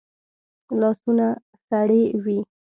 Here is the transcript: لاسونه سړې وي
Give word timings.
لاسونه 0.79 1.27
سړې 1.67 2.01
وي 2.23 2.37